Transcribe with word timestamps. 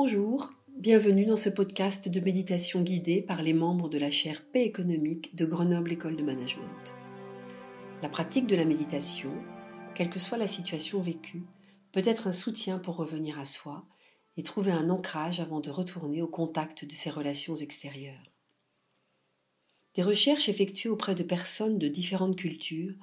Bonjour, 0.00 0.52
bienvenue 0.76 1.26
dans 1.26 1.36
ce 1.36 1.48
podcast 1.48 2.08
de 2.08 2.20
méditation 2.20 2.82
guidée 2.82 3.20
par 3.20 3.42
les 3.42 3.52
membres 3.52 3.88
de 3.88 3.98
la 3.98 4.12
chaire 4.12 4.44
Paix 4.44 4.62
économique 4.62 5.34
de 5.34 5.44
Grenoble 5.44 5.90
École 5.90 6.14
de 6.14 6.22
Management. 6.22 6.94
La 8.00 8.08
pratique 8.08 8.46
de 8.46 8.54
la 8.54 8.64
méditation, 8.64 9.32
quelle 9.96 10.08
que 10.08 10.20
soit 10.20 10.38
la 10.38 10.46
situation 10.46 11.00
vécue, 11.00 11.42
peut 11.90 12.04
être 12.04 12.28
un 12.28 12.32
soutien 12.32 12.78
pour 12.78 12.94
revenir 12.94 13.40
à 13.40 13.44
soi 13.44 13.88
et 14.36 14.44
trouver 14.44 14.70
un 14.70 14.88
ancrage 14.88 15.40
avant 15.40 15.58
de 15.58 15.70
retourner 15.70 16.22
au 16.22 16.28
contact 16.28 16.84
de 16.84 16.92
ses 16.92 17.10
relations 17.10 17.56
extérieures. 17.56 18.32
Des 19.94 20.04
recherches 20.04 20.48
effectuées 20.48 20.90
auprès 20.90 21.16
de 21.16 21.24
personnes 21.24 21.80
de 21.80 21.88
différentes 21.88 22.36
cultures 22.36 22.94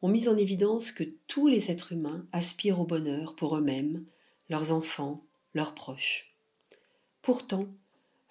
ont 0.00 0.08
mis 0.08 0.28
en 0.28 0.36
évidence 0.36 0.92
que 0.92 1.02
tous 1.26 1.48
les 1.48 1.72
êtres 1.72 1.90
humains 1.90 2.28
aspirent 2.30 2.78
au 2.78 2.86
bonheur 2.86 3.34
pour 3.34 3.56
eux-mêmes, 3.56 4.06
leurs 4.48 4.70
enfants, 4.70 5.26
leurs 5.52 5.74
proches. 5.74 6.35
Pourtant, 7.26 7.66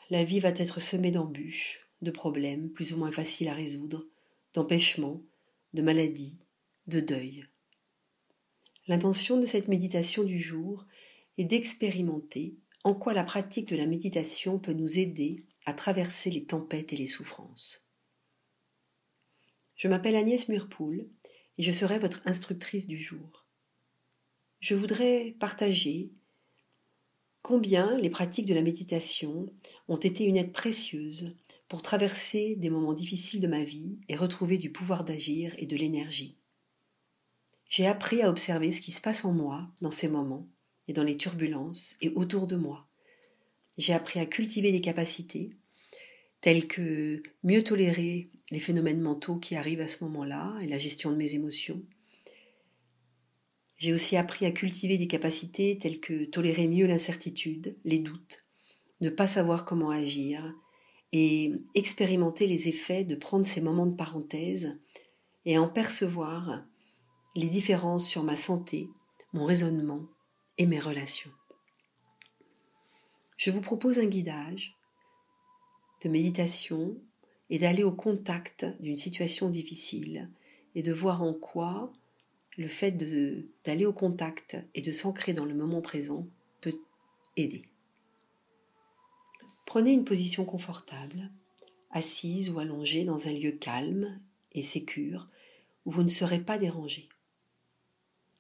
la 0.10 0.24
vie 0.24 0.40
va 0.40 0.52
être 0.52 0.80
semée 0.80 1.12
d'embûches, 1.12 1.86
de 2.02 2.12
problèmes 2.12 2.70
plus 2.70 2.94
ou 2.94 2.98
moins 2.98 3.12
faciles 3.12 3.50
à 3.50 3.54
résoudre, 3.54 4.06
d'empêchements, 4.54 5.22
de 5.74 5.82
maladies, 5.82 6.38
de 6.88 7.02
deuil. 7.02 7.46
L'intention 8.88 9.38
de 9.38 9.46
cette 9.46 9.68
méditation 9.68 10.24
du 10.24 10.40
jour 10.40 10.86
est 11.38 11.44
d'expérimenter 11.44 12.56
en 12.86 12.96
quoi 12.96 13.14
la 13.14 13.26
pratique 13.26 13.68
de 13.68 13.76
la 13.76 13.86
méditation 13.86 14.60
peut 14.60 14.72
nous 14.72 14.98
aider 14.98 15.44
à 15.66 15.74
traverser 15.74 16.32
les 16.32 16.46
tempêtes 16.46 16.94
et 16.94 16.98
les 16.98 17.08
souffrances. 17.08 17.90
Je 19.76 19.90
m'appelle 19.90 20.16
Agnès 20.16 20.48
Murpoul 20.48 21.06
et 21.58 21.64
je 21.64 21.72
serai 21.74 22.00
votre 22.00 22.22
instructrice 22.24 22.88
du 22.88 22.98
jour. 22.98 23.46
Je 24.62 24.74
voudrais 24.74 25.36
partager 25.38 26.14
combien 27.46 27.96
les 27.98 28.10
pratiques 28.10 28.48
de 28.48 28.56
la 28.56 28.64
méditation 28.64 29.46
ont 29.88 29.98
été 29.98 30.24
une 30.24 30.36
aide 30.36 30.52
précieuse 30.52 31.36
pour 31.68 31.84
traverser 31.84 32.56
des 32.56 32.72
moments 32.72 32.96
difficiles 32.96 33.40
de 33.40 33.46
ma 33.46 33.64
vie 33.64 34.00
et 34.10 34.16
retrouver 34.16 34.58
du 34.58 34.72
pouvoir 34.72 35.04
d'agir 35.04 35.54
et 35.60 35.68
de 35.68 35.76
l'énergie. 35.76 36.40
J'ai 37.70 37.86
appris 37.86 38.24
à 38.24 38.32
observer 38.32 38.72
ce 38.72 38.82
qui 38.82 38.92
se 38.92 39.00
passe 39.00 39.26
en 39.26 39.32
moi 39.32 39.72
dans 39.82 39.92
ces 39.92 40.08
moments 40.08 40.50
et 40.88 40.94
dans 40.94 41.04
les 41.04 41.18
turbulences 41.18 41.98
et 42.02 42.10
autour 42.16 42.48
de 42.48 42.56
moi. 42.56 42.88
J'ai 43.78 43.94
appris 43.94 44.20
à 44.20 44.26
cultiver 44.26 44.72
des 44.72 44.82
capacités 44.82 45.52
telles 46.42 46.68
que 46.68 47.22
mieux 47.44 47.64
tolérer 47.64 48.32
les 48.50 48.60
phénomènes 48.60 49.02
mentaux 49.02 49.38
qui 49.38 49.56
arrivent 49.56 49.82
à 49.82 49.88
ce 49.88 50.04
moment-là 50.06 50.58
et 50.62 50.66
la 50.68 50.80
gestion 50.80 51.12
de 51.12 51.18
mes 51.18 51.36
émotions, 51.36 51.84
j'ai 53.78 53.94
aussi 53.94 54.16
appris 54.18 54.46
à 54.46 54.52
cultiver 54.52 54.98
des 54.98 55.08
capacités 55.08 55.78
telles 55.78 56.00
que 56.00 56.26
tolérer 56.26 56.68
mieux 56.68 56.88
l'incertitude, 56.88 57.76
les 57.84 58.00
doutes, 58.00 58.46
ne 59.02 59.10
pas 59.10 59.28
savoir 59.28 59.66
comment 59.66 59.90
agir 59.90 60.54
et 61.12 61.54
expérimenter 61.76 62.48
les 62.48 62.68
effets 62.68 63.04
de 63.04 63.16
prendre 63.16 63.46
ces 63.46 63.62
moments 63.62 63.86
de 63.86 63.96
parenthèse 63.96 64.80
et 65.46 65.58
en 65.58 65.68
percevoir 65.68 66.64
les 67.36 67.48
différences 67.48 68.08
sur 68.08 68.24
ma 68.24 68.36
santé, 68.36 68.90
mon 69.34 69.46
raisonnement 69.46 70.06
et 70.58 70.66
mes 70.66 70.80
relations. 70.80 71.32
Je 73.38 73.52
vous 73.52 73.62
propose 73.62 74.00
un 74.00 74.06
guidage 74.06 74.78
de 76.04 76.10
méditation 76.10 76.98
et 77.50 77.60
d'aller 77.60 77.84
au 77.84 77.92
contact 77.92 78.66
d'une 78.80 78.96
situation 78.96 79.50
difficile 79.50 80.32
et 80.74 80.84
de 80.84 80.94
voir 80.94 81.22
en 81.22 81.34
quoi 81.34 81.92
le 82.58 82.68
fait 82.68 82.92
d'aller 83.66 83.86
au 83.86 83.94
contact 83.94 84.58
et 84.74 84.82
de 84.82 84.92
s'ancrer 84.92 85.34
dans 85.34 85.46
le 85.46 85.54
moment 85.54 85.82
présent 85.82 86.28
peut 86.62 86.78
aider. 87.36 87.64
Prenez 89.66 89.92
une 89.92 90.06
position 90.06 90.46
confortable, 90.46 91.30
assise 91.92 92.50
ou 92.50 92.60
allongée 92.60 93.04
dans 93.04 93.28
un 93.28 93.34
lieu 93.34 93.52
calme 93.52 94.20
et 94.54 94.62
sécure 94.62 95.30
où 95.86 95.92
vous 95.92 96.04
ne 96.04 96.10
serez 96.10 96.40
pas 96.40 96.58
dérangé. 96.58 97.10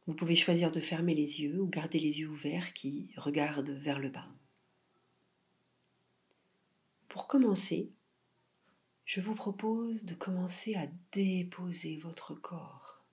Vous 0.07 0.13
pouvez 0.13 0.35
choisir 0.35 0.71
de 0.71 0.79
fermer 0.79 1.15
les 1.15 1.41
yeux 1.41 1.59
ou 1.59 1.67
garder 1.67 1.99
les 1.99 2.19
yeux 2.19 2.29
ouverts 2.29 2.73
qui 2.73 3.11
regardent 3.17 3.71
vers 3.71 3.99
le 3.99 4.09
bas. 4.09 4.29
Pour 7.09 7.27
commencer, 7.27 7.91
je 9.03 9.19
vous 9.19 9.35
propose 9.35 10.05
de 10.05 10.13
commencer 10.13 10.75
à 10.75 10.87
déposer 11.11 11.97
votre 11.97 12.33
corps 12.35 13.04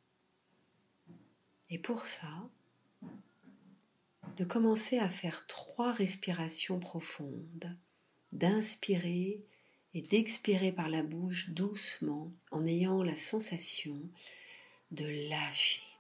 et 1.73 1.79
pour 1.79 2.05
ça, 2.05 2.51
de 4.37 4.45
commencer 4.45 4.99
à 4.99 5.09
faire 5.09 5.47
trois 5.47 5.91
respirations 5.91 6.79
profondes, 6.79 7.75
d'inspirer 8.31 9.43
et 9.95 10.03
d'expirer 10.03 10.71
par 10.71 10.91
la 10.91 11.03
bouche 11.03 11.49
doucement 11.49 12.31
en 12.51 12.67
ayant 12.67 13.03
la 13.03 13.17
sensation 13.17 13.99
de 14.91 15.07
lâcher. 15.31 15.92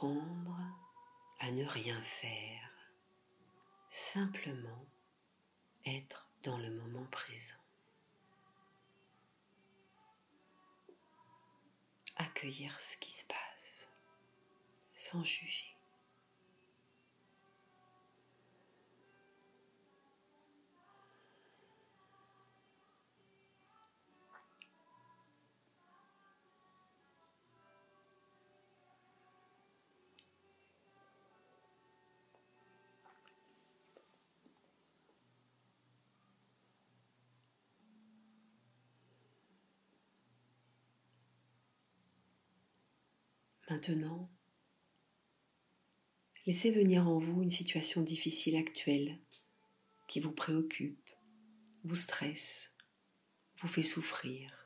Apprendre 0.00 0.56
à 1.40 1.50
ne 1.50 1.64
rien 1.66 2.00
faire, 2.00 2.70
simplement 3.90 4.86
être 5.84 6.26
dans 6.42 6.56
le 6.56 6.70
moment 6.70 7.04
présent. 7.10 7.54
Accueillir 12.16 12.80
ce 12.80 12.96
qui 12.96 13.10
se 13.10 13.24
passe 13.24 13.90
sans 14.94 15.22
juger. 15.22 15.69
Maintenant, 43.70 44.28
laissez 46.44 46.72
venir 46.72 47.08
en 47.08 47.18
vous 47.18 47.40
une 47.40 47.50
situation 47.50 48.02
difficile 48.02 48.56
actuelle 48.56 49.16
qui 50.08 50.18
vous 50.18 50.32
préoccupe, 50.32 51.08
vous 51.84 51.94
stresse, 51.94 52.72
vous 53.60 53.68
fait 53.68 53.84
souffrir. 53.84 54.59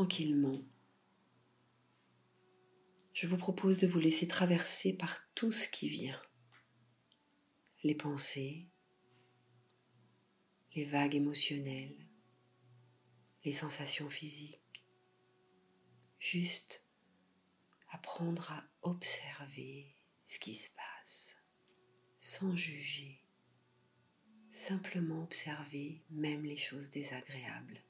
Tranquillement, 0.00 0.64
je 3.12 3.26
vous 3.26 3.36
propose 3.36 3.80
de 3.80 3.86
vous 3.86 3.98
laisser 3.98 4.26
traverser 4.26 4.94
par 4.94 5.20
tout 5.34 5.52
ce 5.52 5.68
qui 5.68 5.90
vient. 5.90 6.22
Les 7.84 7.94
pensées, 7.94 8.66
les 10.74 10.84
vagues 10.84 11.16
émotionnelles, 11.16 12.08
les 13.44 13.52
sensations 13.52 14.08
physiques. 14.08 14.86
Juste 16.18 16.82
apprendre 17.90 18.52
à 18.52 18.64
observer 18.80 19.98
ce 20.24 20.38
qui 20.38 20.54
se 20.54 20.70
passe 20.70 21.36
sans 22.16 22.56
juger, 22.56 23.22
simplement 24.50 25.24
observer 25.24 26.02
même 26.08 26.44
les 26.44 26.56
choses 26.56 26.90
désagréables. 26.90 27.82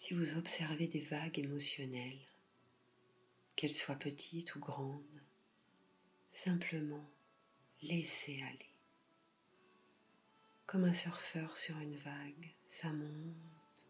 Si 0.00 0.14
vous 0.14 0.36
observez 0.36 0.86
des 0.86 1.00
vagues 1.00 1.40
émotionnelles, 1.40 2.24
qu'elles 3.56 3.72
soient 3.72 3.96
petites 3.96 4.54
ou 4.54 4.60
grandes, 4.60 5.02
simplement 6.28 7.04
laissez 7.82 8.40
aller. 8.42 8.72
Comme 10.66 10.84
un 10.84 10.92
surfeur 10.92 11.56
sur 11.56 11.76
une 11.80 11.96
vague, 11.96 12.54
ça 12.68 12.92
monte, 12.92 13.88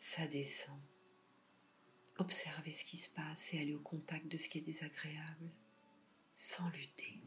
ça 0.00 0.26
descend. 0.26 0.80
Observez 2.16 2.72
ce 2.72 2.84
qui 2.84 2.96
se 2.96 3.10
passe 3.10 3.54
et 3.54 3.60
allez 3.60 3.74
au 3.74 3.80
contact 3.80 4.26
de 4.26 4.36
ce 4.36 4.48
qui 4.48 4.58
est 4.58 4.62
désagréable 4.62 5.52
sans 6.34 6.68
lutter. 6.70 7.20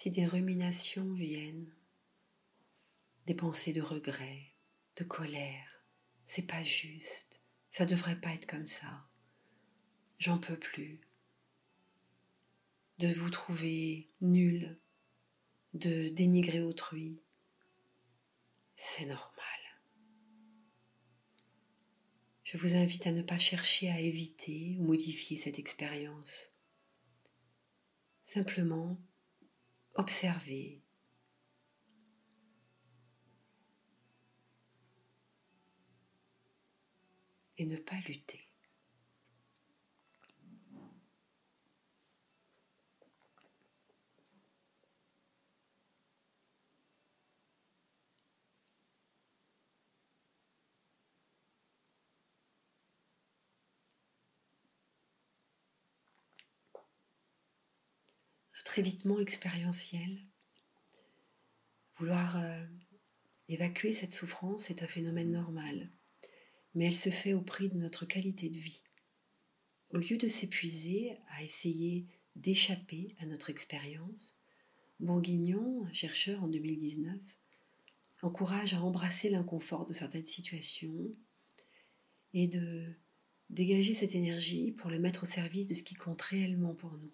Si 0.00 0.12
des 0.12 0.26
ruminations 0.26 1.12
viennent, 1.14 1.74
des 3.26 3.34
pensées 3.34 3.72
de 3.72 3.82
regret, 3.82 4.54
de 4.94 5.02
colère, 5.02 5.82
c'est 6.24 6.46
pas 6.46 6.62
juste, 6.62 7.42
ça 7.68 7.84
devrait 7.84 8.20
pas 8.20 8.32
être 8.32 8.46
comme 8.46 8.64
ça, 8.64 9.08
j'en 10.20 10.38
peux 10.38 10.56
plus, 10.56 11.00
de 13.00 13.08
vous 13.08 13.30
trouver 13.30 14.08
nul, 14.20 14.78
de 15.74 16.10
dénigrer 16.10 16.62
autrui, 16.62 17.20
c'est 18.76 19.06
normal. 19.06 19.58
Je 22.44 22.56
vous 22.56 22.76
invite 22.76 23.08
à 23.08 23.12
ne 23.12 23.22
pas 23.22 23.40
chercher 23.40 23.90
à 23.90 23.98
éviter 23.98 24.76
ou 24.78 24.84
modifier 24.84 25.36
cette 25.36 25.58
expérience. 25.58 26.52
Simplement, 28.22 28.96
observer. 29.98 30.82
Et 37.58 37.66
ne 37.66 37.76
pas 37.76 37.96
lutter. 38.06 38.47
Notre 58.58 58.78
évitement 58.80 59.20
expérientiel. 59.20 60.24
Vouloir 61.96 62.36
euh, 62.42 62.66
évacuer 63.48 63.92
cette 63.92 64.12
souffrance 64.12 64.68
est 64.68 64.82
un 64.82 64.88
phénomène 64.88 65.30
normal, 65.30 65.92
mais 66.74 66.86
elle 66.86 66.96
se 66.96 67.10
fait 67.10 67.34
au 67.34 67.40
prix 67.40 67.68
de 67.68 67.78
notre 67.78 68.04
qualité 68.04 68.50
de 68.50 68.58
vie. 68.58 68.82
Au 69.90 69.96
lieu 69.96 70.16
de 70.16 70.26
s'épuiser 70.26 71.16
à 71.28 71.44
essayer 71.44 72.06
d'échapper 72.34 73.14
à 73.20 73.26
notre 73.26 73.48
expérience, 73.48 74.36
Bourguignon, 74.98 75.86
chercheur 75.92 76.42
en 76.42 76.48
2019, 76.48 77.16
encourage 78.22 78.74
à 78.74 78.82
embrasser 78.82 79.30
l'inconfort 79.30 79.86
de 79.86 79.92
certaines 79.92 80.24
situations 80.24 81.14
et 82.34 82.48
de 82.48 82.92
dégager 83.50 83.94
cette 83.94 84.16
énergie 84.16 84.72
pour 84.72 84.90
le 84.90 84.98
mettre 84.98 85.22
au 85.22 85.26
service 85.26 85.68
de 85.68 85.74
ce 85.74 85.84
qui 85.84 85.94
compte 85.94 86.20
réellement 86.20 86.74
pour 86.74 86.98
nous. 86.98 87.12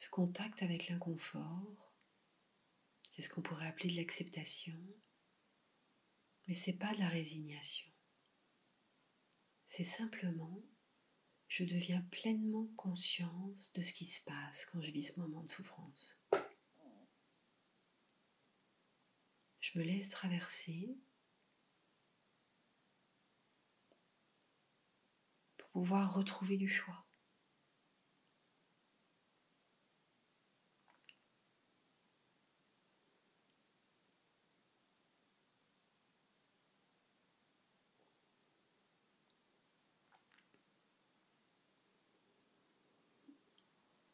Ce 0.00 0.08
contact 0.08 0.62
avec 0.62 0.88
l'inconfort, 0.88 1.94
c'est 3.10 3.20
ce 3.20 3.28
qu'on 3.28 3.42
pourrait 3.42 3.66
appeler 3.66 3.90
de 3.90 3.96
l'acceptation, 3.96 4.80
mais 6.46 6.54
c'est 6.54 6.78
pas 6.78 6.94
de 6.94 7.00
la 7.00 7.08
résignation. 7.10 7.92
C'est 9.66 9.84
simplement 9.84 10.64
je 11.48 11.64
deviens 11.64 12.00
pleinement 12.10 12.66
conscience 12.78 13.74
de 13.74 13.82
ce 13.82 13.92
qui 13.92 14.06
se 14.06 14.22
passe 14.22 14.64
quand 14.64 14.80
je 14.80 14.90
vis 14.90 15.12
ce 15.12 15.20
moment 15.20 15.42
de 15.42 15.50
souffrance. 15.50 16.18
Je 19.60 19.78
me 19.78 19.84
laisse 19.84 20.08
traverser 20.08 20.96
pour 25.58 25.68
pouvoir 25.68 26.14
retrouver 26.14 26.56
du 26.56 26.68
choix. 26.68 27.04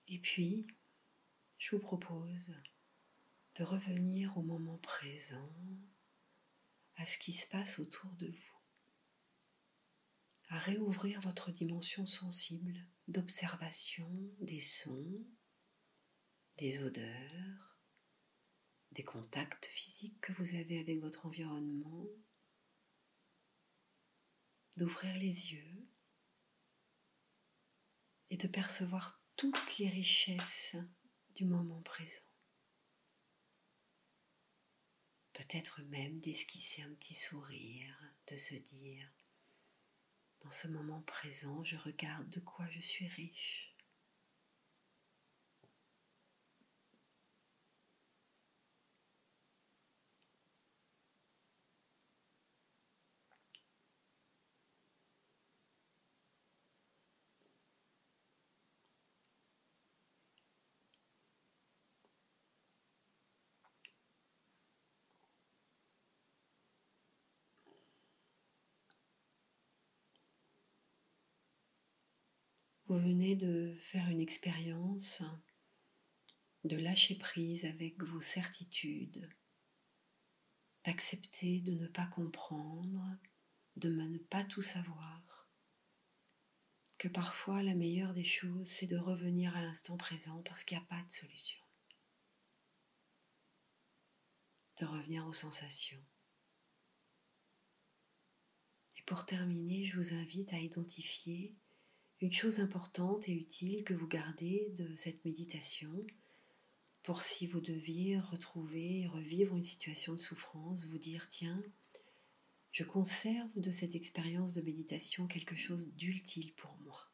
Et 0.08 0.15
puis, 0.26 0.66
je 1.56 1.76
vous 1.76 1.80
propose 1.80 2.52
de 3.54 3.62
revenir 3.62 4.36
au 4.36 4.42
moment 4.42 4.78
présent, 4.78 5.56
à 6.96 7.06
ce 7.06 7.16
qui 7.16 7.32
se 7.32 7.46
passe 7.46 7.78
autour 7.78 8.10
de 8.16 8.26
vous, 8.26 8.60
à 10.48 10.58
réouvrir 10.58 11.20
votre 11.20 11.52
dimension 11.52 12.06
sensible 12.06 12.76
d'observation 13.06 14.10
des 14.40 14.58
sons, 14.58 15.24
des 16.58 16.82
odeurs, 16.82 17.78
des 18.90 19.04
contacts 19.04 19.66
physiques 19.66 20.20
que 20.20 20.32
vous 20.32 20.56
avez 20.56 20.80
avec 20.80 20.98
votre 20.98 21.24
environnement, 21.26 22.08
d'ouvrir 24.76 25.16
les 25.18 25.52
yeux 25.52 25.86
et 28.30 28.36
de 28.36 28.48
percevoir 28.48 29.22
toutes 29.36 29.76
les 29.78 29.88
richesses 29.88 30.76
du 31.34 31.44
moment 31.44 31.82
présent. 31.82 32.22
Peut-être 35.34 35.82
même 35.82 36.20
d'esquisser 36.20 36.80
un 36.80 36.94
petit 36.94 37.12
sourire, 37.12 37.94
de 38.28 38.36
se 38.36 38.54
dire, 38.54 39.06
dans 40.40 40.50
ce 40.50 40.68
moment 40.68 41.02
présent, 41.02 41.62
je 41.64 41.76
regarde 41.76 42.30
de 42.30 42.40
quoi 42.40 42.66
je 42.70 42.80
suis 42.80 43.06
riche. 43.08 43.65
Vous 72.88 73.00
venez 73.00 73.34
de 73.34 73.74
faire 73.80 74.08
une 74.10 74.20
expérience 74.20 75.20
de 76.62 76.76
lâcher 76.76 77.16
prise 77.18 77.64
avec 77.64 78.00
vos 78.00 78.20
certitudes, 78.20 79.28
d'accepter 80.84 81.60
de 81.62 81.72
ne 81.72 81.88
pas 81.88 82.06
comprendre, 82.06 83.02
de 83.74 83.88
ne 83.90 84.18
pas 84.18 84.44
tout 84.44 84.62
savoir, 84.62 85.50
que 86.96 87.08
parfois 87.08 87.60
la 87.64 87.74
meilleure 87.74 88.14
des 88.14 88.22
choses, 88.22 88.68
c'est 88.68 88.86
de 88.86 88.96
revenir 88.96 89.56
à 89.56 89.62
l'instant 89.62 89.96
présent 89.96 90.40
parce 90.44 90.62
qu'il 90.62 90.78
n'y 90.78 90.84
a 90.84 90.86
pas 90.86 91.02
de 91.02 91.10
solution, 91.10 91.64
de 94.80 94.86
revenir 94.86 95.26
aux 95.26 95.32
sensations. 95.32 96.04
Et 98.96 99.02
pour 99.02 99.26
terminer, 99.26 99.84
je 99.84 99.96
vous 99.96 100.14
invite 100.14 100.52
à 100.52 100.60
identifier 100.60 101.56
une 102.20 102.32
chose 102.32 102.60
importante 102.60 103.28
et 103.28 103.32
utile 103.32 103.84
que 103.84 103.94
vous 103.94 104.06
gardez 104.06 104.68
de 104.76 104.88
cette 104.96 105.24
méditation 105.24 105.92
pour 107.02 107.22
si 107.22 107.46
vous 107.46 107.60
deviez 107.60 108.18
retrouver, 108.18 109.06
revivre 109.06 109.56
une 109.56 109.62
situation 109.62 110.14
de 110.14 110.18
souffrance, 110.18 110.86
vous 110.86 110.98
dire 110.98 111.28
tiens, 111.28 111.62
je 112.72 112.84
conserve 112.84 113.58
de 113.60 113.70
cette 113.70 113.94
expérience 113.94 114.54
de 114.54 114.60
méditation 114.60 115.26
quelque 115.26 115.56
chose 115.56 115.92
d'utile 115.94 116.52
pour 116.54 116.76
moi. 116.84 117.10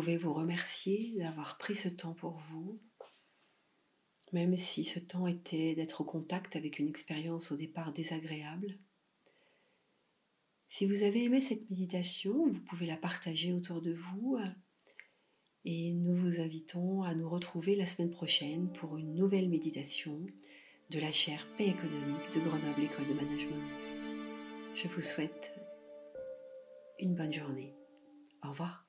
Pouvez 0.00 0.18
vous 0.18 0.34
remercier 0.34 1.14
d'avoir 1.16 1.56
pris 1.56 1.74
ce 1.74 1.88
temps 1.88 2.12
pour 2.12 2.36
vous, 2.50 2.78
même 4.32 4.58
si 4.58 4.84
ce 4.84 4.98
temps 4.98 5.26
était 5.26 5.74
d'être 5.74 6.02
au 6.02 6.04
contact 6.04 6.54
avec 6.54 6.78
une 6.78 6.86
expérience 6.86 7.50
au 7.50 7.56
départ 7.56 7.94
désagréable. 7.94 8.78
Si 10.68 10.84
vous 10.84 11.02
avez 11.02 11.24
aimé 11.24 11.40
cette 11.40 11.70
méditation, 11.70 12.46
vous 12.46 12.60
pouvez 12.60 12.84
la 12.84 12.98
partager 12.98 13.54
autour 13.54 13.80
de 13.80 13.94
vous 13.94 14.36
et 15.64 15.92
nous 15.92 16.14
vous 16.14 16.42
invitons 16.42 17.02
à 17.02 17.14
nous 17.14 17.30
retrouver 17.30 17.74
la 17.74 17.86
semaine 17.86 18.10
prochaine 18.10 18.70
pour 18.74 18.98
une 18.98 19.14
nouvelle 19.14 19.48
méditation 19.48 20.26
de 20.90 21.00
la 21.00 21.10
chaire 21.10 21.48
Paix 21.56 21.68
économique 21.68 22.34
de 22.34 22.40
Grenoble 22.40 22.82
École 22.82 23.08
de 23.08 23.14
Management. 23.14 23.88
Je 24.74 24.88
vous 24.88 25.00
souhaite 25.00 25.54
une 27.00 27.14
bonne 27.14 27.32
journée. 27.32 27.72
Au 28.44 28.50
revoir. 28.50 28.85